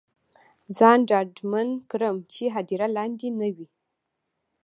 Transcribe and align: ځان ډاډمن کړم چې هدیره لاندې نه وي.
ځان 0.77 0.99
ډاډمن 1.09 1.69
کړم 1.91 2.15
چې 2.33 2.43
هدیره 2.55 2.87
لاندې 2.97 3.27
نه 3.39 3.47
وي. 3.55 3.67